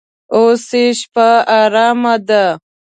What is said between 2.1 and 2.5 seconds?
ده.